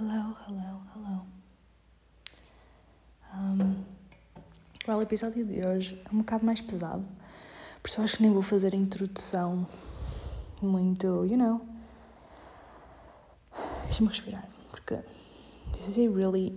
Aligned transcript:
Hello, 0.00 0.36
hello, 0.46 0.80
hello. 0.94 1.26
Um, 3.34 3.84
well, 4.86 4.98
o 4.98 5.02
episódio 5.02 5.44
de 5.44 5.66
hoje 5.66 6.00
é 6.04 6.14
um 6.14 6.18
bocado 6.18 6.46
mais 6.46 6.60
pesado, 6.60 7.04
por 7.82 7.88
isso 7.88 8.00
acho 8.00 8.16
que 8.18 8.22
nem 8.22 8.32
vou 8.32 8.42
fazer 8.42 8.74
a 8.74 8.76
introdução 8.76 9.66
muito, 10.62 11.24
you 11.24 11.36
know. 11.36 11.60
Deixa-me 13.86 14.08
respirar, 14.08 14.48
porque 14.70 15.00
this 15.72 15.88
is 15.88 15.96
really. 15.96 16.56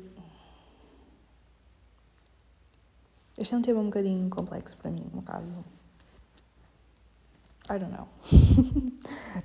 Este 3.39 3.55
é 3.55 3.57
um 3.57 3.63
tema 3.63 3.79
um 3.79 3.85
bocadinho 3.85 4.29
complexo 4.29 4.77
para 4.77 4.91
mim, 4.91 5.09
um 5.11 5.19
bocado. 5.19 5.65
I 7.71 7.79
don't 7.79 7.91
know. 7.91 8.07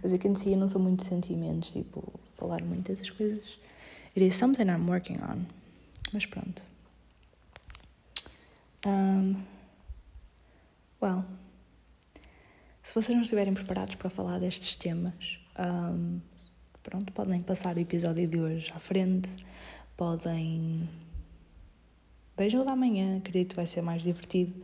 As 0.05 0.13
you 0.13 0.19
can 0.19 0.35
see, 0.35 0.53
eu 0.53 0.59
não 0.59 0.69
sou 0.69 0.83
muito 0.83 1.03
de 1.03 1.09
sentimentos, 1.09 1.73
tipo, 1.73 2.21
falar 2.37 2.63
muito 2.63 2.83
dessas 2.83 3.09
coisas. 3.09 3.59
It 4.17 4.25
is 4.25 4.35
something 4.35 4.71
I'm 4.71 4.89
working 4.89 5.21
on. 5.23 5.47
Mas 6.11 6.25
pronto. 6.25 6.63
Um, 8.87 9.43
well, 11.03 11.23
se 12.83 12.95
vocês 12.95 13.15
não 13.15 13.23
estiverem 13.23 13.53
preparados 13.53 13.97
para 13.97 14.09
falar 14.09 14.39
destes 14.39 14.75
temas, 14.77 15.39
um, 15.59 16.21
pronto, 16.83 17.13
podem 17.13 17.43
passar 17.43 17.77
o 17.77 17.79
episódio 17.79 18.27
de 18.27 18.41
hoje 18.41 18.73
à 18.75 18.79
frente, 18.79 19.37
podem. 19.99 20.89
Vejam 22.39 22.63
o 22.63 22.65
da 22.65 22.75
manhã, 22.75 23.19
acredito 23.19 23.51
que 23.51 23.57
vai 23.57 23.67
ser 23.67 23.83
mais 23.83 24.03
divertido. 24.03 24.55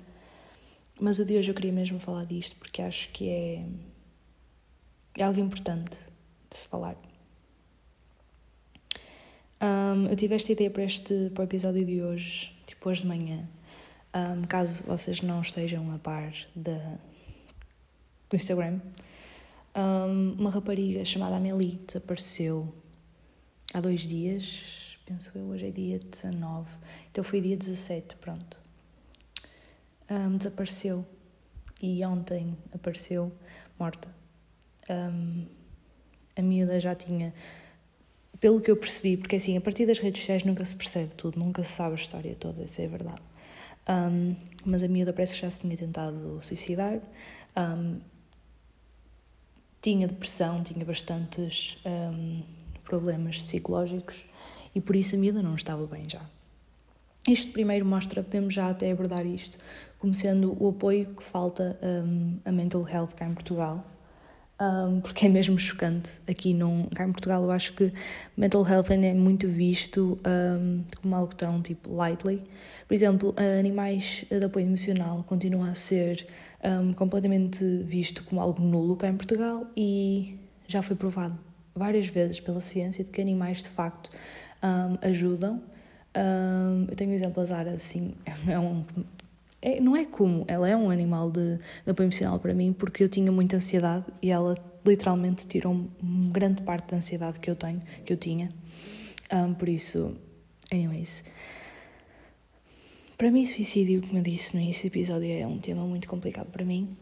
Mas 0.98 1.19
o 1.19 1.27
de 1.27 1.37
hoje 1.37 1.50
eu 1.50 1.55
queria 1.55 1.73
mesmo 1.73 1.98
falar 1.98 2.25
disto 2.25 2.56
porque 2.56 2.80
acho 2.80 3.11
que 3.11 3.28
é, 3.28 3.66
é 5.19 5.25
algo 5.25 5.41
importante 5.41 5.98
de 6.48 6.56
se 6.56 6.69
falar. 6.69 6.97
Um, 9.62 10.08
eu 10.08 10.16
tive 10.16 10.34
esta 10.34 10.50
ideia 10.50 10.68
para, 10.68 10.82
este, 10.82 11.30
para 11.32 11.42
o 11.42 11.44
episódio 11.44 11.84
de 11.84 12.02
hoje, 12.02 12.52
tipo 12.66 12.91
hoje 12.91 13.02
de 13.02 13.06
manhã. 13.06 13.48
Um, 14.12 14.42
caso 14.42 14.82
vocês 14.82 15.22
não 15.22 15.41
estejam 15.41 15.94
a 15.94 15.98
par 15.98 16.34
da, 16.56 16.98
do 18.28 18.34
Instagram, 18.34 18.80
um, 19.77 20.32
uma 20.32 20.50
rapariga 20.50 21.04
chamada 21.04 21.36
Amelie 21.36 21.80
desapareceu 21.86 22.74
há 23.72 23.80
dois 23.80 24.00
dias, 24.00 24.98
penso 25.06 25.30
eu, 25.34 25.44
hoje 25.44 25.69
é 25.69 25.70
dia 25.70 26.00
19, 26.00 26.69
então 27.12 27.22
foi 27.22 27.41
dia 27.41 27.56
17, 27.56 28.16
pronto. 28.16 28.60
Um, 30.10 30.38
desapareceu 30.38 31.06
e 31.80 32.04
ontem 32.04 32.56
apareceu 32.74 33.32
morta. 33.78 34.08
Um, 34.91 35.47
a 36.36 36.42
miúda 36.42 36.80
já 36.80 36.97
tinha 36.97 37.32
pelo 38.42 38.60
que 38.60 38.72
eu 38.72 38.76
percebi, 38.76 39.16
porque 39.16 39.36
assim, 39.36 39.56
a 39.56 39.60
partir 39.60 39.86
das 39.86 40.00
redes 40.00 40.20
sociais 40.20 40.42
nunca 40.42 40.64
se 40.64 40.74
percebe 40.74 41.14
tudo, 41.16 41.38
nunca 41.38 41.62
se 41.62 41.74
sabe 41.74 41.92
a 41.92 41.94
história 41.94 42.34
toda, 42.34 42.64
isso 42.64 42.82
é 42.82 42.88
verdade. 42.88 43.22
Um, 43.88 44.34
mas 44.64 44.82
a 44.82 44.88
miúda 44.88 45.12
parece 45.12 45.34
que 45.36 45.42
já 45.42 45.50
se 45.50 45.60
tinha 45.60 45.76
tentado 45.76 46.40
suicidar, 46.42 46.98
um, 47.56 48.00
tinha 49.80 50.08
depressão, 50.08 50.60
tinha 50.60 50.84
bastantes 50.84 51.78
um, 51.86 52.42
problemas 52.82 53.40
psicológicos 53.40 54.24
e 54.74 54.80
por 54.80 54.96
isso 54.96 55.14
a 55.14 55.18
miúda 55.18 55.40
não 55.40 55.54
estava 55.54 55.86
bem 55.86 56.02
já. 56.08 56.22
Isto 57.28 57.52
primeiro 57.52 57.86
mostra, 57.86 58.24
podemos 58.24 58.52
já 58.52 58.70
até 58.70 58.90
abordar 58.90 59.24
isto, 59.24 59.56
como 60.00 60.12
sendo 60.12 60.60
o 60.60 60.70
apoio 60.70 61.14
que 61.14 61.22
falta 61.22 61.78
a 62.44 62.50
mental 62.50 62.84
health 62.88 63.14
cá 63.14 63.24
em 63.24 63.34
Portugal 63.34 63.86
um, 64.62 65.00
porque 65.00 65.27
é 65.27 65.28
mesmo 65.28 65.58
chocante. 65.58 66.12
Aqui 66.28 66.55
num, 66.55 66.86
cá 66.94 67.05
em 67.05 67.10
Portugal 67.10 67.42
eu 67.42 67.50
acho 67.50 67.72
que 67.72 67.92
mental 68.36 68.64
health 68.64 68.91
ainda 68.91 69.08
é 69.08 69.14
muito 69.14 69.48
visto 69.48 70.19
um, 70.24 70.84
como 71.00 71.16
algo 71.16 71.34
tão 71.34 71.60
tipo 71.60 71.92
lightly. 71.92 72.41
Por 72.87 72.94
exemplo, 72.94 73.34
animais 73.59 74.25
de 74.31 74.44
apoio 74.44 74.66
emocional 74.66 75.25
continua 75.25 75.70
a 75.70 75.75
ser 75.75 76.26
um, 76.62 76.92
completamente 76.92 77.64
visto 77.82 78.22
como 78.22 78.41
algo 78.41 78.62
nulo 78.62 78.97
cá 78.97 79.09
em 79.09 79.16
Portugal 79.16 79.66
e 79.76 80.38
já 80.69 80.81
foi 80.81 80.94
provado 80.94 81.37
várias 81.75 82.06
vezes 82.06 82.38
pela 82.38 82.60
ciência 82.60 83.03
de 83.03 83.10
que 83.10 83.20
animais 83.20 83.62
de 83.62 83.69
facto 83.69 84.10
ajudam. 85.00 85.60
eu 86.88 86.94
tenho 86.94 87.10
um 87.10 87.14
exemplo, 87.14 87.42
a 87.42 87.44
Zara, 87.44 87.70
assim, 87.72 88.14
é 88.47 88.58
um 88.58 88.84
é, 89.62 89.81
não 89.81 89.97
é 89.97 90.05
como, 90.05 90.45
ela 90.49 90.69
é 90.69 90.77
um 90.77 90.91
animal 90.91 91.31
de, 91.31 91.56
de 91.84 91.91
apoio 91.91 92.06
emocional 92.06 92.41
para 92.41 92.53
mim 92.53 92.73
porque 92.73 93.05
eu 93.05 93.09
tinha 93.09 93.31
muita 93.31 93.56
ansiedade 93.56 94.06
e 94.21 94.28
ela 94.28 94.56
literalmente 94.84 95.47
tirou 95.47 95.89
grande 96.03 96.65
parte 96.65 96.91
da 96.91 96.97
ansiedade 96.97 97.39
que 97.39 97.49
eu 97.49 97.55
tenho, 97.55 97.81
que 98.05 98.12
eu 98.12 98.17
tinha. 98.17 98.49
Um, 99.33 99.55
por 99.55 99.69
isso, 99.69 100.17
anyways. 100.71 101.25
Para 103.17 103.31
mim, 103.31 103.47
suicídio, 103.47 104.03
como 104.03 104.19
eu 104.19 104.23
disse 104.23 104.56
no 104.56 104.61
início 104.61 104.91
do 104.91 104.93
episódio, 104.93 105.31
é 105.31 105.47
um 105.47 105.59
tema 105.59 105.84
muito 105.84 106.09
complicado 106.09 106.50
para 106.50 106.65
mim. 106.65 106.97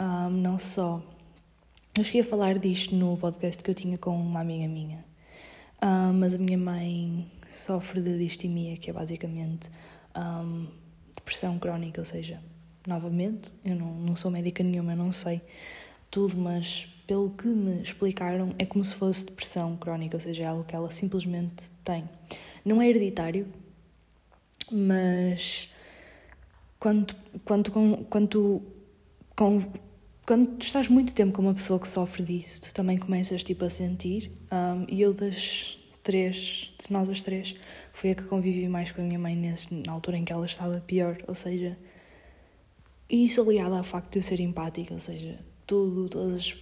Um, 0.00 0.30
não 0.30 0.60
só. 0.60 1.02
Eu 1.98 2.04
cheguei 2.04 2.20
a 2.20 2.24
falar 2.24 2.56
disto 2.56 2.94
no 2.94 3.16
podcast 3.16 3.62
que 3.62 3.68
eu 3.68 3.74
tinha 3.74 3.98
com 3.98 4.16
uma 4.16 4.40
amiga 4.40 4.68
minha, 4.68 5.04
um, 5.82 6.12
mas 6.12 6.34
a 6.34 6.38
minha 6.38 6.56
mãe 6.56 7.28
sofre 7.48 8.00
de 8.00 8.16
distimia, 8.16 8.76
que 8.76 8.88
é 8.90 8.92
basicamente 8.92 9.68
depressão 11.14 11.58
crónica, 11.58 12.00
ou 12.00 12.04
seja, 12.04 12.40
novamente, 12.86 13.54
eu 13.64 13.74
não, 13.76 13.94
não 13.94 14.16
sou 14.16 14.30
médica 14.30 14.62
nenhuma, 14.62 14.92
eu 14.92 14.96
não 14.96 15.12
sei 15.12 15.40
tudo, 16.10 16.36
mas 16.36 16.88
pelo 17.06 17.30
que 17.30 17.46
me 17.46 17.82
explicaram, 17.82 18.54
é 18.58 18.64
como 18.64 18.84
se 18.84 18.94
fosse 18.94 19.26
depressão 19.26 19.76
crónica, 19.76 20.16
ou 20.16 20.20
seja, 20.20 20.44
é 20.44 20.46
algo 20.46 20.64
que 20.64 20.74
ela 20.74 20.90
simplesmente 20.90 21.70
tem. 21.84 22.08
Não 22.64 22.80
é 22.80 22.88
hereditário, 22.88 23.46
mas 24.70 25.68
quando, 26.78 27.14
quando, 27.44 27.70
quando, 27.70 28.62
quando, 29.36 29.66
quando 30.24 30.46
tu 30.56 30.66
estás 30.66 30.88
muito 30.88 31.14
tempo 31.14 31.32
com 31.32 31.42
uma 31.42 31.54
pessoa 31.54 31.80
que 31.80 31.88
sofre 31.88 32.22
disso, 32.22 32.62
tu 32.62 32.72
também 32.72 32.96
começas 32.96 33.42
tipo, 33.42 33.64
a 33.64 33.70
sentir. 33.70 34.30
Um, 34.52 34.86
e 34.88 35.02
eu 35.02 35.12
das 35.12 35.78
três, 36.02 36.72
de 36.80 36.92
nós 36.92 37.08
as 37.08 37.22
três, 37.22 37.54
foi 38.00 38.12
a 38.12 38.14
que 38.14 38.24
convivi 38.24 38.66
mais 38.66 38.90
com 38.90 39.02
a 39.02 39.04
minha 39.04 39.18
mãe 39.18 39.36
nesse, 39.36 39.74
na 39.74 39.92
altura 39.92 40.16
em 40.16 40.24
que 40.24 40.32
ela 40.32 40.46
estava 40.46 40.80
pior, 40.80 41.18
ou 41.28 41.34
seja, 41.34 41.76
isso 43.10 43.42
aliado 43.42 43.76
ao 43.76 43.84
facto 43.84 44.12
de 44.12 44.20
eu 44.20 44.22
ser 44.22 44.40
empática, 44.40 44.94
ou 44.94 45.00
seja, 45.00 45.38
tudo, 45.66 46.08
todas 46.08 46.56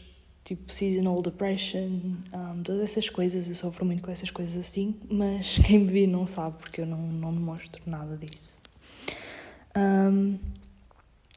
tipo 0.45 0.73
seasonal 0.75 1.23
depression, 1.23 2.17
um, 2.33 2.63
todas 2.65 2.83
essas 2.83 3.09
coisas, 3.09 3.49
eu 3.49 3.55
sofro 3.55 3.87
muito 3.87 4.03
com 4.03 4.11
essas 4.11 4.33
coisas 4.33 4.57
assim, 4.57 4.97
mas 5.09 5.59
quem 5.65 5.79
me 5.79 5.93
viu 5.93 6.09
não 6.09 6.27
sabe 6.27 6.57
porque 6.59 6.81
eu 6.81 6.87
não, 6.87 7.07
não 7.07 7.33
demonstro 7.33 7.81
nada 7.87 8.17
disso. 8.17 8.59
Um, 9.77 10.41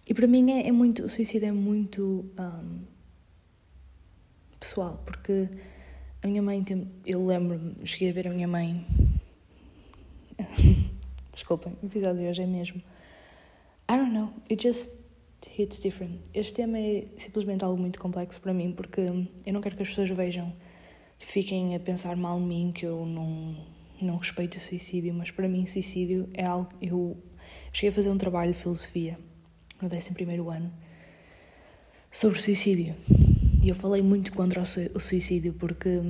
e 0.08 0.16
para 0.16 0.26
mim 0.26 0.50
é, 0.50 0.68
é, 0.68 0.72
muito, 0.72 1.04
o 1.04 1.10
suicídio 1.10 1.48
é 1.48 1.52
muito 1.52 2.26
um, 2.40 2.80
pessoal, 4.60 5.00
porque 5.06 5.48
a 6.24 6.28
minha 6.28 6.42
mãe, 6.42 6.64
tem, 6.64 6.92
eu 7.06 7.24
lembro-me, 7.24 7.86
cheguei 7.86 8.10
a 8.10 8.14
ver 8.14 8.28
a 8.28 8.32
minha 8.32 8.48
mãe 8.48 8.84
Desculpem, 11.32 11.74
o 11.82 11.86
episódio 11.86 12.22
de 12.22 12.28
hoje 12.28 12.44
é 12.44 12.46
mesmo. 12.46 12.82
I 13.90 13.98
don't 13.98 14.12
know, 14.12 14.34
it 14.50 14.62
just 14.62 14.92
hits 15.58 15.80
different. 15.80 16.20
Este 16.34 16.54
tema 16.54 16.78
é 16.78 17.06
simplesmente 17.18 17.64
algo 17.64 17.80
muito 17.80 18.00
complexo 18.00 18.40
para 18.40 18.54
mim 18.54 18.72
porque 18.72 19.02
eu 19.02 19.54
não 19.54 19.62
quero 19.62 19.76
que 19.76 19.84
as 19.84 19.90
pessoas 19.90 20.10
vejam, 20.10 20.54
fiquem 21.18 21.76
a 21.76 21.80
pensar 21.80 22.16
mal 22.16 22.40
em 22.40 22.46
mim, 22.46 22.72
que 22.74 22.86
eu 22.86 23.06
não, 23.06 23.56
não 24.02 24.18
respeito 24.18 24.58
o 24.58 24.60
suicídio, 24.60 25.14
mas 25.14 25.32
para 25.32 25.48
mim, 25.48 25.68
suicídio 25.68 26.30
é 26.34 26.46
algo. 26.46 26.70
Eu 26.82 27.18
cheguei 27.72 27.90
a 27.90 27.94
fazer 27.94 28.10
um 28.10 28.18
trabalho 28.18 28.52
de 28.52 28.58
filosofia 28.58 29.18
no 29.82 29.88
11 29.88 30.14
ano 30.54 30.72
sobre 32.12 32.42
suicídio 32.42 32.96
e 33.64 33.70
eu 33.70 33.76
falei 33.76 34.02
muito 34.02 34.34
contra 34.34 34.62
o 34.62 35.00
suicídio 35.00 35.54
porque 35.54 36.02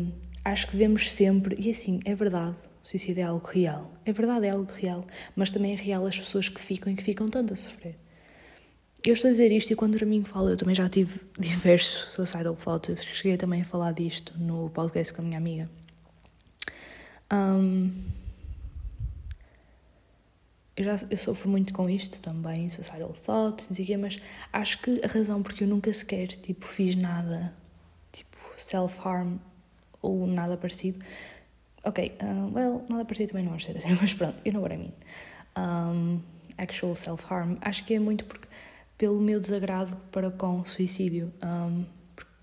acho 0.44 0.68
que 0.68 0.76
vemos 0.76 1.12
sempre, 1.12 1.56
e 1.60 1.70
assim, 1.70 2.00
é 2.06 2.16
verdade 2.16 2.71
o 2.84 2.88
suicídio 2.88 3.22
é 3.22 3.24
algo 3.24 3.46
real. 3.48 3.92
É 4.06 4.12
verdade, 4.12 4.48
é 4.48 4.52
algo 4.52 4.72
real. 4.72 5.06
Mas 5.36 5.52
também 5.52 5.74
é 5.74 5.76
real 5.76 6.06
as 6.06 6.18
pessoas 6.18 6.50
que 6.50 6.60
ficam 6.60 6.92
e 6.92 6.96
que 6.96 7.04
ficam 7.04 7.28
tanto 7.28 7.54
a 7.54 7.56
sofrer. 7.56 7.96
Eu 9.04 9.14
estou 9.14 9.30
a 9.30 9.32
dizer 9.32 9.52
isto 9.52 9.72
e 9.72 9.76
quando 9.76 9.98
para 9.98 10.06
mim 10.06 10.24
falo, 10.24 10.50
eu 10.50 10.58
também 10.58 10.76
já 10.76 10.88
tive 10.88 11.20
diversos 11.38 12.14
suicidal 12.14 12.56
thoughts. 12.56 12.90
Eu 12.90 13.14
cheguei 13.14 13.38
também 13.38 13.62
a 13.62 13.66
falar 13.66 13.94
disto 13.94 14.38
no 14.38 14.70
podcast 14.70 15.14
com 15.14 15.22
a 15.22 15.26
minha 15.26 15.38
amiga. 15.38 15.70
Um, 17.34 17.92
eu, 20.76 20.84
já, 20.84 20.96
eu 21.10 21.18
sofro 21.18 21.50
muito 21.50 21.74
com 21.74 21.90
isto 21.90 22.22
também, 22.22 22.68
suicidal 22.68 23.14
thoughts, 23.14 23.70
não 23.70 23.76
sei 23.76 23.86
o 23.86 23.88
quê, 23.88 23.98
mas 23.98 24.20
acho 24.52 24.80
que 24.82 25.02
a 25.04 25.08
razão 25.08 25.42
porque 25.42 25.64
eu 25.64 25.68
nunca 25.68 25.92
sequer 25.94 26.28
tipo, 26.28 26.66
fiz 26.66 26.96
nada, 26.96 27.54
tipo 28.12 28.38
self-harm 28.58 29.38
ou 30.02 30.28
nada 30.28 30.58
parecido, 30.58 31.04
Ok, 31.84 32.18
uh, 32.22 32.54
well, 32.54 32.86
nada 32.90 33.06
parecido 33.06 33.32
também 33.32 33.44
não 33.44 33.52
vai 33.52 33.60
ser 33.60 33.76
assim, 33.76 33.96
mas 34.00 34.14
pronto, 34.14 34.38
you 34.46 34.54
know 34.54 34.62
what 34.62 34.74
I 34.74 34.78
mean. 34.78 34.94
Um, 35.58 36.22
actual 36.58 36.96
self-harm. 36.96 37.58
Acho 37.62 37.84
que 37.86 37.96
é 37.96 38.00
muito 38.00 38.26
porque, 38.26 38.48
pelo 38.98 39.20
meu 39.20 39.40
desagrado 39.40 39.96
para 40.12 40.30
com 40.30 40.64
suicídio. 40.64 41.34
Um, 41.44 41.86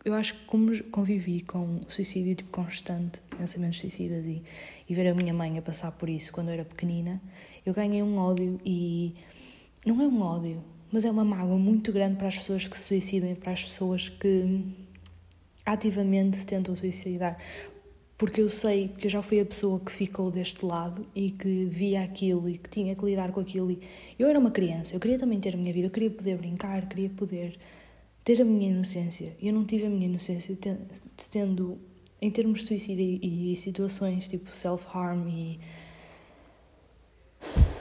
eu 0.05 0.15
acho 0.15 0.35
que 0.35 0.45
como 0.47 0.83
convivi 0.85 1.43
com 1.43 1.81
suicídio 1.89 2.35
tipo, 2.35 2.51
constante, 2.51 3.21
pensamentos 3.37 3.79
suicidas 3.79 4.25
e, 4.27 4.43
e 4.89 4.95
ver 4.95 5.09
a 5.09 5.15
minha 5.15 5.35
mãe 5.35 5.59
a 5.59 5.63
passar 5.63 5.93
por 5.93 6.09
isso 6.09 6.33
quando 6.33 6.49
eu 6.49 6.55
era 6.55 6.65
pequenina, 6.65 7.21
eu 7.67 7.75
ganhei 7.75 8.03
um 8.03 8.17
ódio 8.19 8.59
e 8.65 9.15
não 9.85 10.01
é 10.01 10.07
um 10.07 10.23
ódio, 10.23 10.65
mas 10.91 11.05
é 11.05 11.11
uma 11.11 11.25
mágoa 11.25 11.59
muito 11.59 11.93
grande 11.93 12.17
para 12.17 12.29
as 12.29 12.37
pessoas 12.37 12.67
que 12.67 12.79
se 12.79 12.85
suicidam 12.85 13.31
e 13.31 13.35
para 13.35 13.53
as 13.53 13.65
pessoas 13.65 14.09
que 14.09 14.65
ativamente 15.67 16.39
se 16.39 16.47
tentam 16.47 16.75
suicidar. 16.75 17.37
Porque 18.19 18.41
eu 18.41 18.51
sei, 18.51 18.89
porque 18.89 19.07
eu 19.07 19.11
já 19.11 19.23
fui 19.23 19.39
a 19.39 19.47
pessoa 19.47 19.79
que 19.79 19.93
ficou 19.93 20.29
deste 20.29 20.67
lado 20.67 21.07
e 21.15 21.31
que 21.31 21.65
via 21.67 22.03
aquilo 22.03 22.49
e 22.49 22.59
que 22.59 22.69
tinha 22.69 22.97
que 22.97 23.05
lidar 23.05 23.31
com 23.31 23.39
aquilo. 23.39 23.71
E 23.71 23.81
eu 24.19 24.29
era 24.29 24.39
uma 24.39 24.51
criança, 24.51 24.97
eu 24.97 25.01
queria 25.01 25.17
também 25.17 25.39
ter 25.39 25.55
a 25.55 25.57
minha 25.57 25.73
vida, 25.73 25.87
eu 25.87 25.91
queria 25.93 26.11
poder 26.11 26.37
brincar, 26.37 26.89
queria 26.89 27.09
poder 27.11 27.57
ter 28.25 28.43
a 28.43 28.45
minha 28.45 28.71
inocência. 28.71 29.37
Eu 29.41 29.53
não 29.53 29.65
tive 29.65 29.87
a 29.87 29.89
minha 29.89 30.07
inocência 30.07 30.59
tendo, 31.31 31.79
em 32.21 32.31
termos 32.31 32.61
de 32.61 32.67
suicídio 32.67 33.05
e, 33.23 33.53
e 33.53 33.57
situações 33.57 34.27
tipo 34.27 34.55
self-harm 34.55 35.29
e 35.29 35.61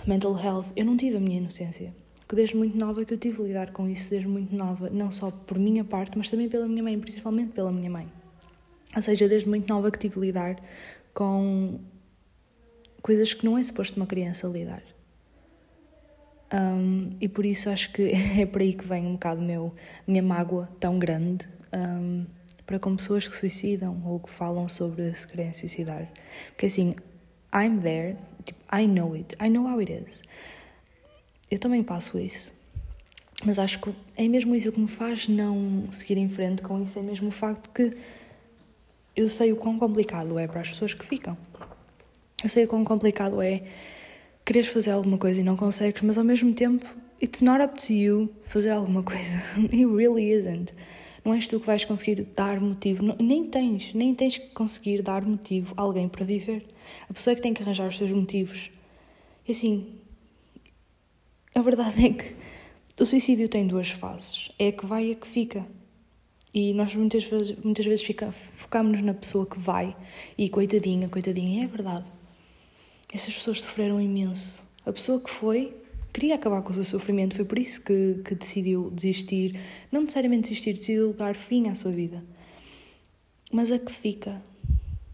mental 0.06 0.40
health, 0.40 0.68
eu 0.76 0.86
não 0.86 0.96
tive 0.96 1.18
a 1.18 1.20
minha 1.20 1.38
inocência 1.40 1.94
que 2.28 2.36
desde 2.36 2.58
muito 2.58 2.78
nova 2.78 3.06
que 3.06 3.14
eu 3.14 3.18
tive 3.18 3.38
de 3.38 3.44
lidar 3.44 3.72
com 3.72 3.88
isso, 3.88 4.10
desde 4.10 4.28
muito 4.28 4.54
nova, 4.54 4.90
não 4.90 5.10
só 5.10 5.32
por 5.32 5.58
minha 5.58 5.84
parte, 5.84 6.18
mas 6.18 6.30
também 6.30 6.50
pela 6.50 6.68
minha 6.68 6.84
mãe, 6.84 7.00
principalmente 7.00 7.54
pela 7.54 7.72
minha 7.72 7.90
mãe. 7.90 8.08
Ou 8.96 9.02
seja, 9.02 9.28
desde 9.28 9.48
muito 9.50 9.72
nova 9.72 9.92
que 9.92 10.00
tive 10.00 10.16
de 10.16 10.22
lidar 10.22 10.60
com 11.14 11.80
coisas 13.02 13.34
que 13.34 13.46
não 13.46 13.58
é 13.58 13.64
suposto 13.64 13.98
uma 13.98 14.06
criança 14.06 14.48
lidar. 14.48 14.84
Um, 16.54 17.10
e 17.20 17.28
por 17.28 17.46
isso 17.46 17.70
acho 17.70 17.92
que 17.92 18.12
é 18.40 18.46
por 18.46 18.62
aí 18.62 18.74
que 18.74 18.86
vem 18.88 19.06
um 19.06 19.14
bocado 19.14 19.42
meu, 19.42 19.74
minha 20.06 20.24
mágoa 20.24 20.70
tão 20.80 20.98
grande 20.98 21.48
um, 21.74 22.26
para 22.66 22.80
com 22.80 22.96
pessoas 22.96 23.28
que 23.28 23.36
suicidam 23.36 24.02
ou 24.06 24.20
que 24.20 24.30
falam 24.30 24.68
sobre 24.70 25.14
se 25.14 25.28
querem 25.28 25.54
suicidar. 25.54 26.10
Porque 26.50 26.68
assim, 26.68 26.96
I'm 27.54 27.80
there, 27.82 28.18
tipo, 28.46 28.60
I 28.74 28.88
know 28.88 29.14
it, 29.14 29.36
I 29.42 29.50
know 29.50 29.68
how 29.68 29.80
it 29.80 29.92
is 29.92 30.24
eu 31.50 31.58
também 31.58 31.84
passo 31.84 32.20
isso. 32.20 32.54
Mas 33.46 33.60
acho 33.60 33.80
que 33.80 33.94
é 34.16 34.28
mesmo 34.28 34.56
isso 34.56 34.72
que 34.72 34.80
me 34.80 34.88
faz 34.88 35.28
não 35.28 35.86
seguir 35.92 36.18
em 36.18 36.28
frente 36.28 36.62
com 36.62 36.82
isso, 36.82 36.98
é 36.98 37.02
mesmo 37.02 37.30
o 37.30 37.32
facto 37.32 37.70
que 37.70 37.96
eu 39.18 39.28
sei 39.28 39.52
o 39.52 39.56
quão 39.56 39.80
complicado 39.80 40.38
é 40.38 40.48
para 40.48 40.62
as 40.62 40.70
pessoas 40.70 40.94
que 40.94 41.04
ficam. 41.04 41.36
Eu 42.44 42.48
sei 42.48 42.66
o 42.66 42.68
quão 42.68 42.86
complicado 42.86 43.42
é 43.42 43.64
quereres 44.46 44.70
fazer 44.70 44.92
alguma 44.92 45.18
coisa 45.18 45.42
e 45.42 45.44
não 45.44 45.58
consegues, 45.58 46.04
mas 46.04 46.20
ao 46.20 46.24
mesmo 46.24 46.54
tempo, 46.54 46.86
it's 47.20 47.42
not 47.42 47.60
up 47.60 47.84
to 47.84 47.92
you 47.94 48.30
fazer 48.44 48.70
alguma 48.70 49.02
coisa. 49.02 49.42
It 49.74 49.86
really 49.86 50.32
isn't. 50.32 50.72
Não 51.26 51.34
és 51.34 51.48
tu 51.48 51.60
que 51.60 51.66
vais 51.66 51.84
conseguir 51.84 52.22
dar 52.36 52.62
motivo, 52.62 53.04
nem 53.20 53.44
tens, 53.46 53.92
nem 53.96 54.14
tens 54.14 54.38
que 54.38 54.50
conseguir 54.52 55.02
dar 55.02 55.26
motivo 55.26 55.74
a 55.76 55.82
alguém 55.82 56.08
para 56.08 56.24
viver. 56.24 56.64
A 57.10 57.14
pessoa 57.14 57.32
é 57.32 57.36
que 57.36 57.42
tem 57.42 57.56
que 57.56 57.64
arranjar 57.64 57.88
os 57.88 57.98
seus 57.98 58.12
motivos. 58.12 58.70
E 59.48 59.52
assim, 59.52 59.96
a 61.56 61.62
verdade 61.62 62.06
é 62.06 62.10
que 62.14 62.36
o 63.02 63.06
suicídio 63.06 63.50
tem 63.50 63.66
duas 63.66 63.90
fases. 63.90 64.52
É 64.60 64.68
a 64.68 64.72
que 64.72 64.86
vai 64.86 65.08
e 65.08 65.12
a 65.14 65.16
que 65.16 65.28
fica. 65.28 65.66
E 66.54 66.74
nós 66.74 66.96
muitas 66.96 67.24
vezes, 67.24 67.56
muitas 67.64 67.86
vezes 67.86 68.04
fica, 68.04 68.32
focamos 68.32 69.02
na 69.02 69.14
pessoa 69.14 69.46
que 69.46 69.60
vai 69.60 69.96
e 70.38 70.50
coitadinha, 70.50 71.08
coitadinha. 71.10 71.66
É 71.66 71.68
verdade. 71.68 72.06
Essas 73.12 73.34
pessoas 73.34 73.62
sofreram 73.62 74.02
imenso. 74.02 74.64
A 74.86 74.92
pessoa 74.92 75.20
que 75.20 75.30
foi 75.30 75.76
queria 76.14 76.36
acabar 76.36 76.62
com 76.64 76.72
o 76.72 76.74
seu 76.74 76.84
sofrimento, 76.84 77.36
foi 77.36 77.46
por 77.46 77.60
isso 77.60 77.84
que, 77.84 78.22
que 78.26 78.34
decidiu 78.34 78.90
desistir. 78.90 79.60
Não 79.92 80.02
necessariamente 80.02 80.44
desistir, 80.44 80.74
decidiu 80.74 81.14
dar 81.14 81.36
fim 81.36 81.68
à 81.70 81.76
sua 81.76 81.92
vida. 81.92 82.24
Mas 83.52 83.72
a 83.72 83.78
que 83.78 83.92
fica 83.92 84.42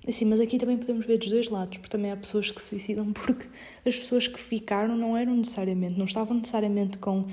Assim, 0.06 0.26
mas 0.26 0.42
aqui 0.42 0.58
também 0.58 0.78
podemos 0.78 1.06
ver 1.06 1.18
dos 1.18 1.30
dois 1.30 1.50
lados, 1.50 1.78
porque 1.78 1.90
também 1.90 2.12
há 2.12 2.18
pessoas 2.18 2.52
que 2.52 2.62
se 2.62 2.68
suicidam 2.68 3.12
porque 3.14 3.48
as 3.86 3.98
pessoas 3.98 4.28
que 4.28 4.40
ficaram 4.40 4.98
não 4.98 5.16
eram 5.16 5.36
necessariamente, 5.36 5.98
não 5.98 6.06
estavam 6.06 6.36
necessariamente 6.36 6.98
com 6.98 7.26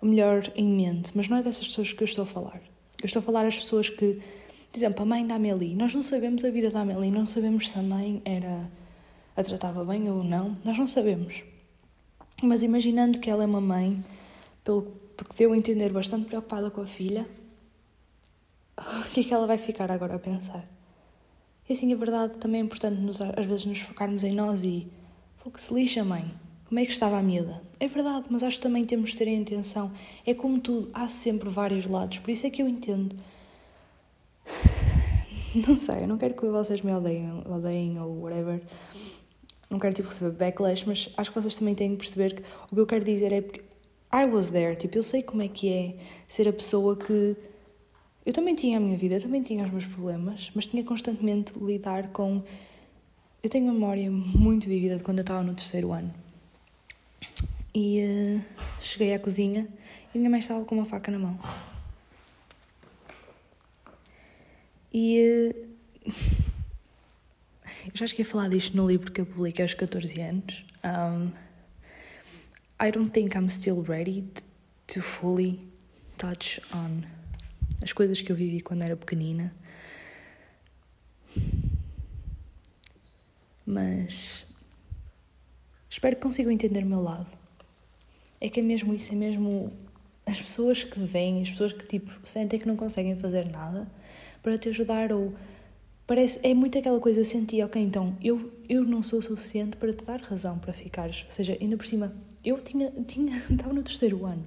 o 0.00 0.06
melhor 0.06 0.50
em 0.56 0.66
mente, 0.66 1.12
mas 1.14 1.28
não 1.28 1.36
é 1.36 1.42
dessas 1.42 1.68
pessoas 1.68 1.92
que 1.92 2.02
eu 2.02 2.06
estou 2.06 2.22
a 2.22 2.26
falar. 2.26 2.62
Eu 3.00 3.06
estou 3.06 3.20
a 3.20 3.22
falar 3.22 3.46
as 3.46 3.58
pessoas 3.58 3.88
que, 3.88 4.20
por 4.70 4.78
exemplo, 4.78 5.02
a 5.02 5.06
mãe 5.06 5.26
da 5.26 5.34
Amélie, 5.34 5.74
nós 5.74 5.94
não 5.94 6.02
sabemos 6.02 6.44
a 6.44 6.50
vida 6.50 6.70
da 6.70 6.80
Amélie, 6.80 7.10
não 7.10 7.26
sabemos 7.26 7.70
se 7.70 7.78
a 7.78 7.82
mãe 7.82 8.22
era 8.24 8.70
a 9.36 9.42
tratava 9.42 9.84
bem 9.84 10.10
ou 10.10 10.22
não, 10.22 10.56
nós 10.64 10.78
não 10.78 10.86
sabemos. 10.86 11.42
Mas 12.42 12.62
imaginando 12.62 13.18
que 13.18 13.30
ela 13.30 13.42
é 13.42 13.46
uma 13.46 13.60
mãe, 13.60 14.04
pelo 14.62 14.82
que 14.82 15.36
deu 15.36 15.52
a 15.52 15.56
entender, 15.56 15.92
bastante 15.92 16.26
preocupada 16.26 16.70
com 16.70 16.80
a 16.80 16.86
filha, 16.86 17.26
o 18.78 19.10
que 19.10 19.20
é 19.20 19.24
que 19.24 19.34
ela 19.34 19.46
vai 19.46 19.58
ficar 19.58 19.90
agora 19.90 20.16
a 20.16 20.18
pensar? 20.18 20.64
E 21.68 21.72
assim, 21.72 21.92
a 21.92 21.96
verdade 21.96 22.34
também 22.34 22.60
é 22.60 22.64
importante 22.64 23.00
nos, 23.00 23.20
às 23.20 23.46
vezes 23.46 23.64
nos 23.64 23.80
focarmos 23.80 24.22
em 24.22 24.34
nós 24.34 24.64
e. 24.64 24.86
Pô, 25.42 25.50
que 25.50 25.60
se 25.60 25.72
lixa, 25.72 26.04
mãe. 26.04 26.30
Como 26.74 26.82
é 26.82 26.86
que 26.86 26.92
estava 26.92 27.16
a 27.16 27.22
miúda? 27.22 27.62
É 27.78 27.86
verdade, 27.86 28.26
mas 28.28 28.42
acho 28.42 28.56
que 28.56 28.62
também 28.64 28.84
temos 28.84 29.10
de 29.10 29.16
ter 29.16 29.28
em 29.28 29.40
atenção. 29.40 29.92
É 30.26 30.34
como 30.34 30.58
tudo, 30.58 30.90
há 30.92 31.06
sempre 31.06 31.48
vários 31.48 31.86
lados, 31.86 32.18
por 32.18 32.32
isso 32.32 32.48
é 32.48 32.50
que 32.50 32.60
eu 32.60 32.68
entendo. 32.68 33.14
Não 35.54 35.76
sei, 35.76 36.02
eu 36.02 36.08
não 36.08 36.18
quero 36.18 36.34
que 36.34 36.44
vocês 36.44 36.82
me 36.82 36.92
odeiem, 36.92 37.44
odeiem 37.48 38.00
ou 38.00 38.22
whatever. 38.22 38.60
Não 39.70 39.78
quero 39.78 39.94
tipo 39.94 40.08
receber 40.08 40.32
backlash, 40.32 40.84
mas 40.84 41.10
acho 41.16 41.30
que 41.30 41.40
vocês 41.40 41.54
também 41.54 41.76
têm 41.76 41.92
que 41.92 41.98
perceber 41.98 42.34
que 42.34 42.42
o 42.72 42.74
que 42.74 42.80
eu 42.80 42.86
quero 42.88 43.04
dizer 43.04 43.32
é 43.32 43.40
porque 43.40 43.60
I 44.12 44.24
was 44.24 44.50
there, 44.50 44.74
tipo, 44.74 44.98
eu 44.98 45.04
sei 45.04 45.22
como 45.22 45.42
é 45.42 45.48
que 45.48 45.72
é 45.72 45.94
ser 46.26 46.48
a 46.48 46.52
pessoa 46.52 46.96
que 46.96 47.36
eu 48.26 48.32
também 48.32 48.56
tinha 48.56 48.78
a 48.78 48.80
minha 48.80 48.98
vida, 48.98 49.14
eu 49.14 49.20
também 49.20 49.42
tinha 49.42 49.64
os 49.64 49.70
meus 49.70 49.86
problemas, 49.86 50.50
mas 50.52 50.66
tinha 50.66 50.82
constantemente 50.82 51.56
lidar 51.56 52.08
com. 52.08 52.42
Eu 53.40 53.48
tenho 53.48 53.72
memória 53.72 54.10
muito 54.10 54.66
vívida 54.66 54.96
de 54.96 55.04
quando 55.04 55.18
eu 55.18 55.22
estava 55.22 55.44
no 55.44 55.54
terceiro 55.54 55.92
ano. 55.92 56.23
E 57.74 58.04
uh, 58.04 58.44
cheguei 58.80 59.14
à 59.14 59.18
cozinha 59.18 59.68
e 60.14 60.18
minha 60.18 60.30
mãe 60.30 60.40
estava 60.40 60.64
com 60.64 60.74
uma 60.74 60.86
faca 60.86 61.10
na 61.10 61.18
mão. 61.18 61.38
E. 64.92 65.52
Uh, 66.06 66.12
eu 67.86 67.92
já 67.94 68.06
cheguei 68.06 68.24
a 68.24 68.28
falar 68.28 68.48
disto 68.48 68.76
no 68.76 68.86
livro 68.86 69.10
que 69.10 69.20
eu 69.20 69.26
publiquei 69.26 69.64
aos 69.64 69.74
14 69.74 70.20
anos. 70.20 70.64
Um, 70.84 71.30
I 72.80 72.90
don't 72.90 73.10
think 73.10 73.36
I'm 73.36 73.48
still 73.48 73.82
ready 73.82 74.24
to 74.88 75.00
fully 75.00 75.60
touch 76.16 76.60
on 76.72 77.04
as 77.82 77.92
coisas 77.92 78.20
que 78.20 78.30
eu 78.30 78.36
vivi 78.36 78.60
quando 78.60 78.82
era 78.82 78.96
pequenina. 78.96 79.52
Mas 83.66 84.43
espero 85.94 86.16
que 86.16 86.22
consigam 86.22 86.50
entender 86.50 86.82
o 86.82 86.86
meu 86.86 87.00
lado. 87.00 87.26
É 88.40 88.48
que 88.48 88.58
é 88.58 88.62
mesmo 88.62 88.92
isso, 88.92 89.12
é 89.12 89.14
mesmo 89.14 89.72
as 90.26 90.40
pessoas 90.40 90.82
que 90.82 90.98
vêm, 90.98 91.40
as 91.40 91.50
pessoas 91.50 91.72
que 91.72 91.86
tipo 91.86 92.10
sentem 92.24 92.58
que 92.58 92.66
não 92.66 92.76
conseguem 92.76 93.16
fazer 93.16 93.46
nada 93.48 93.86
para 94.42 94.58
te 94.58 94.68
ajudar 94.70 95.12
ou 95.12 95.32
parece 96.04 96.40
é 96.42 96.52
muito 96.52 96.76
aquela 96.76 96.98
coisa 96.98 97.20
eu 97.20 97.24
senti, 97.24 97.62
ok, 97.62 97.80
então 97.80 98.16
eu 98.20 98.52
eu 98.68 98.82
não 98.82 99.02
sou 99.02 99.22
suficiente 99.22 99.76
para 99.76 99.92
te 99.92 100.04
dar 100.04 100.20
razão 100.20 100.58
para 100.58 100.72
ficares, 100.72 101.24
ou 101.26 101.30
seja, 101.30 101.56
ainda 101.60 101.76
por 101.76 101.86
cima 101.86 102.12
eu 102.44 102.60
tinha 102.60 102.90
tinha 103.06 103.36
estava 103.48 103.72
no 103.72 103.82
terceiro 103.82 104.26
ano 104.26 104.44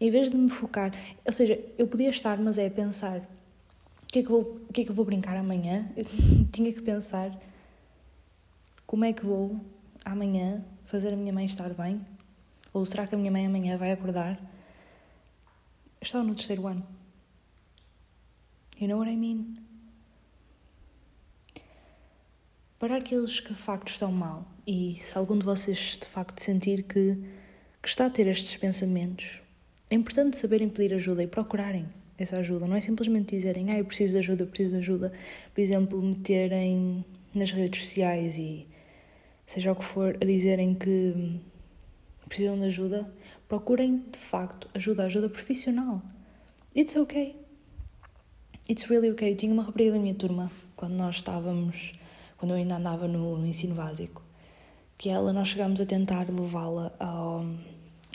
em 0.00 0.10
vez 0.10 0.30
de 0.30 0.36
me 0.36 0.48
focar, 0.48 0.92
ou 1.24 1.32
seja, 1.32 1.60
eu 1.76 1.86
podia 1.86 2.08
estar, 2.08 2.38
mas 2.38 2.56
é 2.56 2.70
pensar 2.70 3.18
o 3.18 4.06
que 4.06 4.20
é 4.20 4.22
que 4.22 4.28
vou, 4.30 4.58
o 4.68 4.72
que 4.72 4.80
é 4.80 4.84
que 4.84 4.92
vou 4.92 5.04
brincar 5.04 5.36
amanhã? 5.36 5.86
Eu 5.94 6.06
tinha 6.50 6.72
que 6.72 6.80
pensar 6.80 7.38
como 8.86 9.04
é 9.04 9.12
que 9.12 9.26
vou 9.26 9.60
amanhã 10.04 10.64
fazer 10.84 11.12
a 11.12 11.16
minha 11.16 11.32
mãe 11.32 11.46
estar 11.46 11.72
bem? 11.74 12.04
Ou 12.72 12.84
será 12.84 13.06
que 13.06 13.14
a 13.14 13.18
minha 13.18 13.30
mãe 13.30 13.46
amanhã 13.46 13.76
vai 13.76 13.92
acordar? 13.92 14.40
Estava 16.00 16.24
no 16.24 16.34
terceiro 16.34 16.66
ano. 16.66 16.86
You 18.80 18.88
know 18.88 18.98
what 18.98 19.10
I 19.10 19.16
mean? 19.16 19.56
Para 22.78 22.98
aqueles 22.98 23.40
que 23.40 23.52
de 23.52 23.58
facto 23.58 23.88
estão 23.88 24.12
mal, 24.12 24.46
e 24.64 24.94
se 25.00 25.18
algum 25.18 25.36
de 25.36 25.44
vocês 25.44 25.98
de 26.00 26.06
facto 26.06 26.40
sentir 26.40 26.84
que, 26.84 27.18
que 27.82 27.88
está 27.88 28.06
a 28.06 28.10
ter 28.10 28.28
estes 28.28 28.56
pensamentos, 28.56 29.40
é 29.90 29.96
importante 29.96 30.36
saberem 30.36 30.68
pedir 30.68 30.94
ajuda 30.94 31.22
e 31.22 31.26
procurarem 31.26 31.88
essa 32.16 32.36
ajuda. 32.36 32.66
Não 32.68 32.76
é 32.76 32.80
simplesmente 32.80 33.34
dizerem, 33.34 33.72
ah, 33.72 33.78
eu 33.78 33.84
preciso 33.84 34.12
de 34.12 34.18
ajuda, 34.18 34.44
eu 34.44 34.46
preciso 34.46 34.70
de 34.70 34.76
ajuda. 34.76 35.12
Por 35.52 35.60
exemplo, 35.60 36.00
meterem 36.00 37.04
nas 37.34 37.50
redes 37.50 37.80
sociais 37.80 38.38
e 38.38 38.66
seja 39.48 39.72
o 39.72 39.74
que 39.74 39.84
for, 39.84 40.16
a 40.20 40.24
dizerem 40.24 40.74
que 40.74 41.40
precisam 42.28 42.56
de 42.56 42.66
ajuda. 42.66 43.12
Procurem, 43.48 44.04
de 44.12 44.18
facto, 44.18 44.68
ajuda, 44.74 45.04
ajuda 45.04 45.28
profissional. 45.28 46.00
It's 46.76 46.94
okay. 46.94 47.34
It's 48.70 48.84
really 48.84 49.10
okay. 49.10 49.32
Eu 49.32 49.36
tinha 49.36 49.52
uma 49.52 49.64
rapariga 49.64 49.92
da 49.92 49.98
minha 49.98 50.14
turma, 50.14 50.52
quando 50.76 50.92
nós 50.92 51.16
estávamos, 51.16 51.98
quando 52.36 52.52
eu 52.52 52.58
ainda 52.58 52.76
andava 52.76 53.08
no 53.08 53.44
ensino 53.44 53.74
básico, 53.74 54.22
que 54.96 55.08
ela, 55.08 55.32
nós 55.32 55.48
chegámos 55.48 55.80
a 55.80 55.86
tentar 55.86 56.28
levá-la 56.30 56.92
ao 57.00 57.44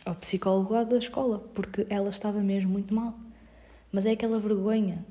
ao 0.05 0.15
psicólogo 0.15 0.73
lá 0.73 0.83
da 0.83 0.97
escola, 0.97 1.39
porque 1.53 1.87
ela 1.89 2.09
estava 2.09 2.41
mesmo 2.41 2.71
muito 2.71 2.93
mal. 2.93 3.13
Mas 3.91 4.05
é 4.05 4.11
aquela 4.11 4.39
vergonha. 4.39 5.05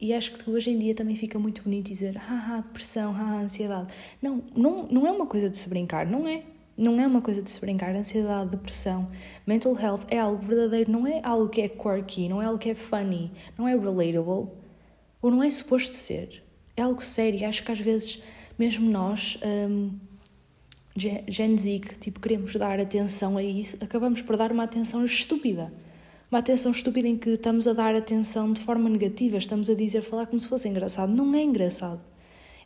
E 0.00 0.14
acho 0.14 0.32
que 0.32 0.50
hoje 0.50 0.70
em 0.70 0.78
dia 0.78 0.94
também 0.94 1.14
fica 1.14 1.38
muito 1.38 1.62
bonito 1.62 1.88
dizer 1.88 2.16
haha, 2.16 2.62
depressão, 2.62 3.12
haha, 3.12 3.42
ansiedade. 3.42 3.88
Não, 4.22 4.42
não, 4.56 4.86
não 4.86 5.06
é 5.06 5.10
uma 5.10 5.26
coisa 5.26 5.50
de 5.50 5.58
se 5.58 5.68
brincar, 5.68 6.06
não 6.06 6.26
é. 6.26 6.42
Não 6.74 6.98
é 6.98 7.06
uma 7.06 7.20
coisa 7.20 7.42
de 7.42 7.50
se 7.50 7.60
brincar. 7.60 7.94
Ansiedade, 7.94 8.48
depressão, 8.48 9.10
mental 9.46 9.78
health 9.78 10.00
é 10.08 10.18
algo 10.18 10.42
verdadeiro, 10.42 10.90
não 10.90 11.06
é 11.06 11.20
algo 11.22 11.50
que 11.50 11.60
é 11.60 11.68
quirky, 11.68 12.30
não 12.30 12.40
é 12.40 12.46
algo 12.46 12.58
que 12.58 12.70
é 12.70 12.74
funny, 12.74 13.30
não 13.58 13.68
é 13.68 13.72
relatable, 13.72 14.48
ou 15.20 15.30
não 15.30 15.42
é 15.42 15.50
suposto 15.50 15.94
ser. 15.94 16.42
É 16.74 16.80
algo 16.80 17.04
sério. 17.04 17.46
Acho 17.46 17.62
que 17.62 17.70
às 17.70 17.80
vezes, 17.80 18.22
mesmo 18.58 18.88
nós, 18.88 19.38
um, 19.68 19.90
Gen 20.96 21.58
Z, 21.58 21.78
que 21.80 21.98
tipo, 21.98 22.20
queremos 22.20 22.56
dar 22.56 22.80
atenção 22.80 23.36
a 23.36 23.42
isso, 23.42 23.76
acabamos 23.84 24.22
por 24.22 24.38
dar 24.38 24.50
uma 24.50 24.64
atenção 24.64 25.04
estúpida 25.04 25.70
uma 26.30 26.38
atenção 26.38 26.70
estúpida 26.70 27.08
em 27.08 27.16
que 27.16 27.30
estamos 27.30 27.66
a 27.66 27.72
dar 27.72 27.94
atenção 27.94 28.52
de 28.52 28.60
forma 28.60 28.88
negativa, 28.88 29.36
estamos 29.36 29.68
a 29.68 29.74
dizer, 29.74 30.00
falar 30.00 30.26
como 30.26 30.38
se 30.38 30.46
fosse 30.46 30.68
engraçado. 30.68 31.12
Não 31.12 31.34
é 31.34 31.42
engraçado. 31.42 32.00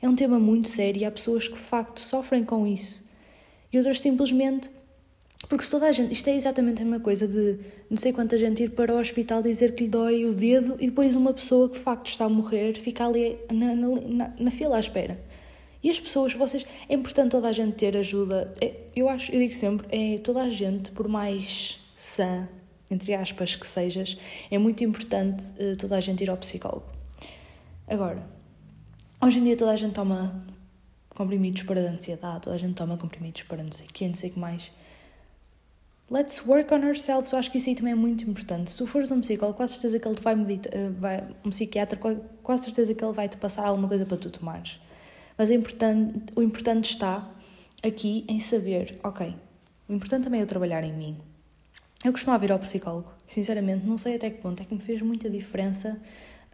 É 0.02 0.08
um 0.08 0.14
tema 0.14 0.38
muito 0.38 0.68
sério 0.68 1.00
e 1.00 1.04
há 1.04 1.10
pessoas 1.10 1.48
que 1.48 1.54
de 1.54 1.60
facto 1.60 1.98
sofrem 2.00 2.44
com 2.44 2.66
isso. 2.66 3.02
E 3.72 3.78
outras 3.78 4.00
simplesmente. 4.00 4.68
Porque 5.48 5.64
se 5.64 5.70
toda 5.70 5.86
a 5.86 5.92
gente. 5.92 6.12
Isto 6.12 6.28
é 6.28 6.36
exatamente 6.36 6.82
a 6.82 6.84
mesma 6.84 7.00
coisa 7.00 7.26
de 7.26 7.58
não 7.88 7.96
sei 7.96 8.12
quanta 8.12 8.36
gente 8.36 8.62
ir 8.62 8.70
para 8.70 8.94
o 8.94 8.98
hospital 8.98 9.40
dizer 9.40 9.74
que 9.74 9.84
lhe 9.84 9.88
dói 9.88 10.26
o 10.26 10.34
dedo 10.34 10.76
e 10.78 10.86
depois 10.86 11.16
uma 11.16 11.32
pessoa 11.32 11.68
que 11.68 11.78
de 11.78 11.80
facto 11.80 12.08
está 12.08 12.26
a 12.26 12.28
morrer 12.28 12.74
fica 12.74 13.06
ali 13.06 13.38
na, 13.50 13.74
na, 13.74 14.34
na 14.38 14.50
fila 14.50 14.76
à 14.76 14.80
espera. 14.80 15.18
E 15.82 15.88
as 15.88 15.98
pessoas, 15.98 16.34
vocês. 16.34 16.66
É 16.86 16.94
importante 16.94 17.30
toda 17.30 17.48
a 17.48 17.52
gente 17.52 17.76
ter 17.76 17.96
ajuda. 17.96 18.52
É, 18.60 18.74
eu 18.94 19.08
acho, 19.08 19.32
eu 19.32 19.40
digo 19.40 19.54
sempre, 19.54 19.86
é 19.90 20.18
toda 20.18 20.42
a 20.42 20.50
gente, 20.50 20.90
por 20.90 21.08
mais 21.08 21.78
sã 21.96 22.46
entre 22.94 23.14
aspas, 23.14 23.56
que 23.56 23.66
sejas, 23.66 24.16
é 24.50 24.58
muito 24.58 24.82
importante 24.84 25.44
uh, 25.52 25.76
toda 25.76 25.96
a 25.96 26.00
gente 26.00 26.22
ir 26.22 26.30
ao 26.30 26.36
psicólogo. 26.36 26.86
Agora, 27.86 28.24
hoje 29.20 29.38
em 29.40 29.44
dia 29.44 29.56
toda 29.56 29.72
a 29.72 29.76
gente 29.76 29.92
toma 29.92 30.44
comprimidos 31.14 31.62
para 31.62 31.80
a 31.80 31.90
ansiedade, 31.90 32.42
toda 32.42 32.56
a 32.56 32.58
gente 32.58 32.74
toma 32.74 32.96
comprimidos 32.96 33.42
para 33.42 33.62
não 33.62 33.72
sei 33.72 33.86
o 33.86 34.08
não 34.08 34.14
sei 34.14 34.30
o 34.30 34.32
que 34.32 34.38
mais. 34.38 34.70
Let's 36.10 36.46
work 36.46 36.72
on 36.72 36.84
ourselves. 36.86 37.32
Eu 37.32 37.38
acho 37.38 37.50
que 37.50 37.58
isso 37.58 37.70
aí 37.70 37.74
também 37.74 37.92
é 37.92 37.96
muito 37.96 38.28
importante. 38.28 38.70
Se 38.70 38.86
fores 38.86 39.10
um 39.10 39.20
psicólogo, 39.20 39.56
com 39.56 39.66
certeza 39.66 39.98
que 39.98 40.06
ele 40.06 40.20
vai 40.20 40.34
meditar, 40.34 40.72
eh, 40.74 40.90
vai, 40.90 41.24
um 41.44 41.50
psiquiatra, 41.50 41.98
a 42.46 42.56
certeza 42.58 42.94
que 42.94 43.02
ele 43.02 43.12
vai 43.12 43.26
te 43.26 43.38
passar 43.38 43.66
alguma 43.66 43.88
coisa 43.88 44.04
para 44.04 44.18
tu 44.18 44.30
tomares. 44.30 44.78
Mas 45.36 45.50
é 45.50 45.54
importante, 45.54 46.22
o 46.36 46.42
importante 46.42 46.90
está 46.90 47.28
aqui 47.82 48.24
em 48.28 48.38
saber, 48.38 48.98
ok, 49.02 49.34
o 49.88 49.94
importante 49.94 50.24
também 50.24 50.40
é 50.40 50.42
eu 50.42 50.46
trabalhar 50.46 50.84
em 50.84 50.92
mim. 50.92 51.16
Eu 52.04 52.12
costumava 52.12 52.44
ir 52.44 52.52
ao 52.52 52.58
psicólogo, 52.58 53.10
sinceramente, 53.26 53.86
não 53.86 53.96
sei 53.96 54.16
até 54.16 54.28
que 54.28 54.42
ponto 54.42 54.62
é 54.62 54.66
que 54.66 54.74
me 54.74 54.80
fez 54.80 55.00
muita 55.00 55.30
diferença, 55.30 55.98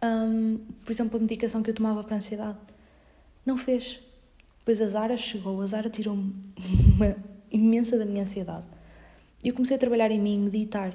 um, 0.01 0.57
por 0.83 0.91
exemplo, 0.91 1.17
a 1.17 1.19
medicação 1.19 1.61
que 1.61 1.69
eu 1.69 1.73
tomava 1.73 2.01
para 2.05 2.15
a 2.15 2.17
ansiedade. 2.17 2.57
Não 3.45 3.57
fez. 3.57 3.99
Depois 4.59 4.81
a 4.81 4.87
Zara 4.87 5.17
chegou, 5.17 5.61
a 5.61 5.67
Zara 5.67 5.89
tirou-me 5.89 6.33
uma 6.95 7.17
imensa 7.51 7.97
da 7.97 8.05
minha 8.05 8.21
ansiedade. 8.21 8.65
E 9.43 9.49
eu 9.49 9.53
comecei 9.53 9.75
a 9.75 9.79
trabalhar 9.79 10.09
em 10.09 10.19
mim, 10.19 10.39
meditar. 10.39 10.93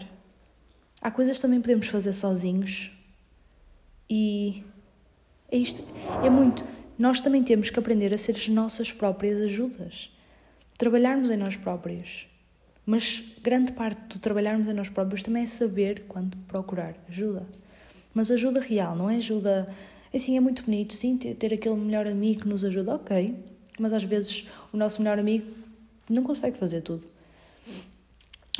Há 1.02 1.10
coisas 1.10 1.36
que 1.36 1.42
também 1.42 1.60
podemos 1.60 1.88
fazer 1.88 2.14
sozinhos 2.14 2.90
e 4.08 4.64
é 5.50 5.58
isto, 5.58 5.84
é 6.24 6.30
muito. 6.30 6.64
Nós 6.98 7.20
também 7.20 7.42
temos 7.42 7.68
que 7.68 7.78
aprender 7.78 8.14
a 8.14 8.18
ser 8.18 8.36
as 8.36 8.48
nossas 8.48 8.90
próprias 8.90 9.42
ajudas, 9.42 10.10
trabalharmos 10.78 11.30
em 11.30 11.36
nós 11.36 11.56
próprios. 11.56 12.26
Mas 12.86 13.20
grande 13.42 13.72
parte 13.72 14.00
do 14.06 14.20
trabalharmos 14.20 14.68
em 14.68 14.72
nós 14.72 14.88
próprios 14.88 15.24
também 15.24 15.42
é 15.42 15.46
saber 15.46 16.04
quando 16.06 16.36
procurar 16.46 16.94
ajuda. 17.08 17.44
Mas 18.14 18.30
ajuda 18.30 18.60
real, 18.60 18.94
não 18.94 19.10
é 19.10 19.16
ajuda. 19.16 19.68
Assim, 20.14 20.36
é 20.36 20.40
muito 20.40 20.62
bonito, 20.62 20.94
sim, 20.94 21.18
ter 21.18 21.52
aquele 21.52 21.74
melhor 21.74 22.06
amigo 22.06 22.42
que 22.42 22.48
nos 22.48 22.64
ajuda, 22.64 22.94
ok. 22.94 23.34
Mas 23.76 23.92
às 23.92 24.04
vezes 24.04 24.46
o 24.72 24.76
nosso 24.76 25.02
melhor 25.02 25.18
amigo 25.18 25.50
não 26.08 26.22
consegue 26.22 26.56
fazer 26.56 26.80
tudo. 26.80 27.04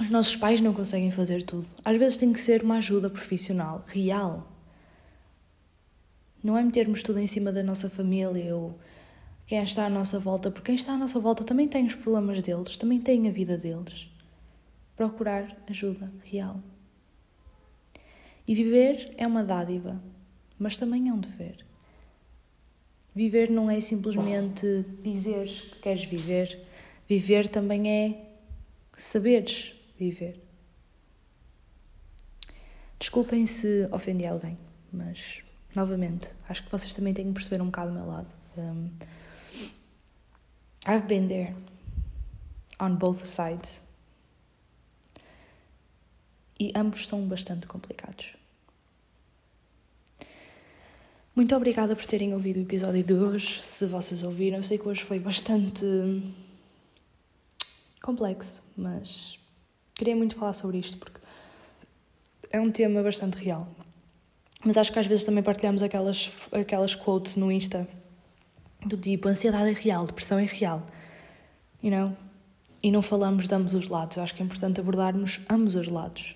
Os 0.01 0.11
nossos 0.11 0.35
pais 0.35 0.61
não 0.61 0.75
conseguem 0.75 1.13
fazer 1.13 1.43
tudo. 1.43 1.67
Às 1.85 1.97
vezes 1.97 2.19
tem 2.19 2.33
que 2.33 2.41
ser 2.41 2.65
uma 2.65 2.79
ajuda 2.79 3.09
profissional, 3.09 3.85
real. 3.87 4.53
Não 6.43 6.59
é 6.59 6.65
metermos 6.65 7.01
tudo 7.01 7.21
em 7.21 7.29
cima 7.29 7.53
da 7.53 7.63
nossa 7.63 7.89
família 7.89 8.55
ou 8.57 8.77
quem 9.47 9.63
está 9.63 9.87
à 9.87 9.89
nossa 9.89 10.19
volta, 10.19 10.51
porque 10.51 10.67
quem 10.67 10.75
está 10.75 10.95
à 10.95 10.99
nossa 10.99 11.21
volta 11.21 11.45
também 11.45 11.69
tem 11.69 11.87
os 11.87 11.95
problemas 11.95 12.43
deles, 12.43 12.77
também 12.77 13.01
tem 13.01 13.29
a 13.29 13.31
vida 13.31 13.57
deles 13.57 14.16
procurar 14.97 15.57
ajuda 15.69 16.11
real. 16.25 16.61
E 18.49 18.55
viver 18.55 19.15
é 19.17 19.27
uma 19.27 19.45
dádiva, 19.45 20.01
mas 20.59 20.77
também 20.77 21.09
é 21.09 21.13
um 21.13 21.19
dever. 21.19 21.65
Viver 23.15 23.51
não 23.51 23.71
é 23.71 23.81
simplesmente 23.81 24.85
dizeres 25.03 25.63
que 25.63 25.79
queres 25.81 26.05
viver, 26.05 26.67
viver 27.09 27.49
também 27.49 27.89
é 27.89 28.31
saberes 28.97 29.75
viver. 29.99 30.41
Desculpem 32.99 33.47
se 33.47 33.89
ofendi 33.91 34.27
alguém, 34.27 34.59
mas 34.93 35.43
novamente, 35.75 36.31
acho 36.49 36.63
que 36.65 36.73
vocês 36.73 36.95
também 36.95 37.13
têm 37.13 37.27
que 37.27 37.33
perceber 37.33 37.61
um 37.61 37.67
bocado 37.67 37.91
o 37.91 37.95
meu 37.95 38.07
lado. 38.07 38.29
Um, 38.57 38.91
I've 40.89 41.07
been 41.07 41.27
there 41.27 41.55
on 42.81 42.97
both 42.97 43.27
sides 43.27 43.86
e 46.59 46.73
ambos 46.75 47.07
são 47.07 47.27
bastante 47.27 47.67
complicados. 47.67 48.35
Muito 51.35 51.55
obrigada 51.55 51.95
por 51.95 52.07
terem 52.07 52.33
ouvido 52.33 52.57
o 52.57 52.63
episódio 52.63 53.05
de 53.05 53.13
hoje. 53.13 53.63
Se 53.63 53.85
vocês 53.87 54.23
ouviram, 54.23 54.57
eu 54.57 54.63
sei 54.63 54.79
que 54.79 54.89
hoje 54.89 55.05
foi 55.05 55.19
bastante 55.19 55.85
complexo, 58.01 58.63
mas 58.75 59.39
queria 59.95 60.17
muito 60.17 60.35
falar 60.35 60.55
sobre 60.55 60.79
isto 60.79 60.97
porque 60.97 61.21
é 62.51 62.59
um 62.59 62.71
tema 62.71 63.03
bastante 63.03 63.37
real. 63.37 63.69
Mas 64.65 64.79
acho 64.79 64.91
que 64.91 64.99
às 64.99 65.07
vezes 65.07 65.25
também 65.25 65.43
partilhamos 65.43 65.83
aquelas, 65.83 66.33
aquelas 66.51 66.95
quotes 66.95 67.37
no 67.37 67.53
Insta 67.53 67.87
do 68.87 68.97
tipo 68.97 69.29
ansiedade 69.29 69.71
é 69.71 69.75
real, 69.75 70.07
depressão 70.07 70.39
é 70.39 70.45
real. 70.45 70.87
You 71.83 71.91
know? 71.91 72.17
E 72.83 72.91
não 72.91 73.03
falamos 73.03 73.47
de 73.47 73.55
ambos 73.55 73.75
os 73.75 73.89
lados. 73.89 74.17
Eu 74.17 74.23
acho 74.23 74.35
que 74.35 74.43
é 74.43 74.45
importante 74.45 74.81
abordarmos 74.81 75.41
ambos 75.51 75.75
os 75.75 75.89
lados. 75.89 76.35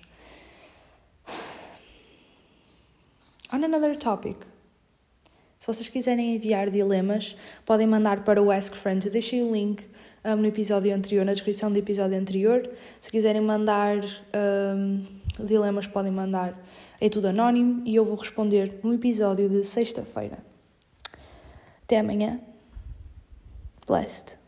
On 3.53 3.63
another 3.63 3.97
topic. 3.97 4.37
Se 5.59 5.67
vocês 5.67 5.87
quiserem 5.87 6.35
enviar 6.35 6.69
dilemas, 6.69 7.35
podem 7.65 7.85
mandar 7.85 8.23
para 8.23 8.41
o 8.41 8.49
Ask 8.49 8.73
Friends. 8.73 9.05
Eu 9.05 9.11
deixei 9.11 9.43
o 9.43 9.51
link 9.51 9.85
um, 10.25 10.37
no 10.37 10.47
episódio 10.47 10.93
anterior, 10.95 11.23
na 11.23 11.33
descrição 11.33 11.71
do 11.71 11.77
episódio 11.77 12.17
anterior. 12.17 12.67
Se 12.99 13.11
quiserem 13.11 13.41
mandar 13.41 13.97
um, 14.75 15.05
dilemas, 15.37 15.85
podem 15.85 16.11
mandar. 16.11 16.57
É 16.99 17.09
tudo 17.09 17.27
anónimo 17.27 17.83
e 17.85 17.95
eu 17.95 18.05
vou 18.05 18.15
responder 18.15 18.79
no 18.83 18.93
episódio 18.93 19.49
de 19.49 19.63
sexta-feira. 19.63 20.39
Até 21.83 21.99
amanhã. 21.99 22.39
Blessed. 23.85 24.40